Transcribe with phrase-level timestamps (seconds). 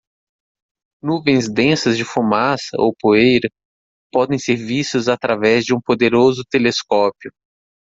[1.09, 3.47] Nuvens densas de fumaça ou poeira
[4.11, 7.31] podem ser vistas através de um poderoso telescópio.